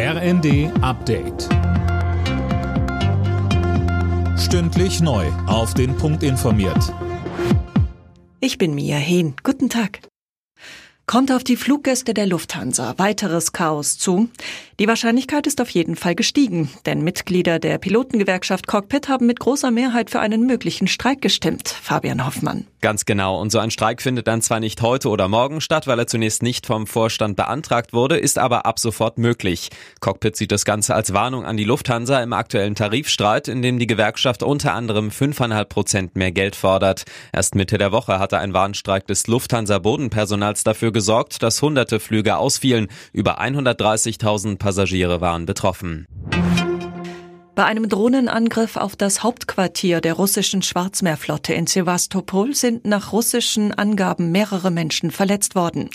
[0.00, 1.48] RND Update.
[4.38, 5.26] Stündlich neu.
[5.48, 6.94] Auf den Punkt informiert.
[8.38, 9.34] Ich bin Mia Hehn.
[9.42, 10.02] Guten Tag.
[11.06, 14.28] Kommt auf die Fluggäste der Lufthansa weiteres Chaos zu?
[14.80, 19.72] Die Wahrscheinlichkeit ist auf jeden Fall gestiegen, denn Mitglieder der Pilotengewerkschaft Cockpit haben mit großer
[19.72, 21.68] Mehrheit für einen möglichen Streik gestimmt.
[21.68, 22.64] Fabian Hoffmann.
[22.80, 23.40] Ganz genau.
[23.40, 26.44] Und so ein Streik findet dann zwar nicht heute oder morgen statt, weil er zunächst
[26.44, 29.70] nicht vom Vorstand beantragt wurde, ist aber ab sofort möglich.
[29.98, 33.88] Cockpit sieht das Ganze als Warnung an die Lufthansa im aktuellen Tarifstreit, in dem die
[33.88, 37.02] Gewerkschaft unter anderem 5,5 Prozent mehr Geld fordert.
[37.32, 42.86] Erst Mitte der Woche hatte ein Warnstreik des Lufthansa-Bodenpersonals dafür gesorgt, dass hunderte Flüge ausfielen.
[43.12, 46.06] Über 130.000 Passagiere waren betroffen.
[47.54, 54.30] Bei einem Drohnenangriff auf das Hauptquartier der russischen Schwarzmeerflotte in Sevastopol sind nach russischen Angaben
[54.30, 55.88] mehrere Menschen verletzt worden.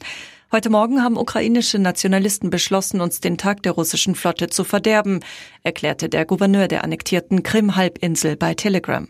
[0.52, 5.20] Heute Morgen haben ukrainische Nationalisten beschlossen, uns den Tag der russischen Flotte zu verderben,
[5.62, 9.08] erklärte der Gouverneur der annektierten Krim-Halbinsel bei Telegram.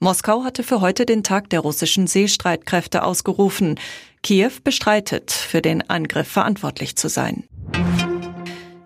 [0.00, 3.78] Moskau hatte für heute den Tag der russischen Seestreitkräfte ausgerufen.
[4.22, 7.44] Kiew bestreitet, für den Angriff verantwortlich zu sein.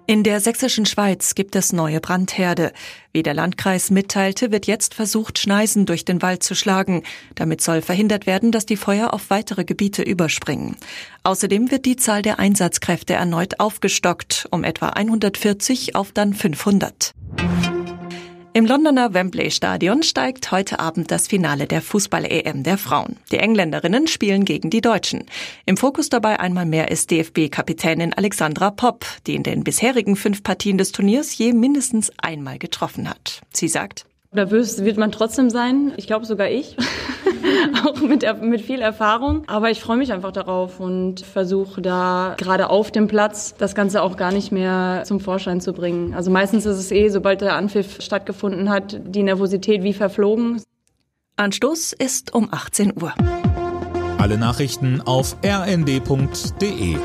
[0.08, 2.72] In der sächsischen Schweiz gibt es neue Brandherde.
[3.12, 7.02] Wie der Landkreis mitteilte, wird jetzt versucht, Schneisen durch den Wald zu schlagen.
[7.34, 10.76] Damit soll verhindert werden, dass die Feuer auf weitere Gebiete überspringen.
[11.24, 17.12] Außerdem wird die Zahl der Einsatzkräfte erneut aufgestockt, um etwa 140 auf dann 500.
[18.56, 23.18] Im Londoner Wembley Stadion steigt heute Abend das Finale der Fußball-EM der Frauen.
[23.30, 25.26] Die Engländerinnen spielen gegen die Deutschen.
[25.66, 30.78] Im Fokus dabei einmal mehr ist DFB-Kapitänin Alexandra Popp, die in den bisherigen fünf Partien
[30.78, 33.42] des Turniers je mindestens einmal getroffen hat.
[33.52, 35.92] Sie sagt, Nervös wird man trotzdem sein.
[35.96, 36.76] Ich glaube sogar ich.
[37.84, 39.42] auch mit, mit viel Erfahrung.
[39.46, 44.02] Aber ich freue mich einfach darauf und versuche da gerade auf dem Platz das Ganze
[44.02, 46.14] auch gar nicht mehr zum Vorschein zu bringen.
[46.14, 50.62] Also meistens ist es eh, sobald der Anpfiff stattgefunden hat, die Nervosität wie verflogen.
[51.36, 53.12] Anstoß ist um 18 Uhr.
[54.18, 56.96] Alle Nachrichten auf rnd.de